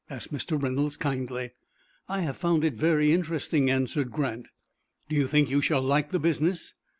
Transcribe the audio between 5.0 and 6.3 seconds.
"Do you think you shall like the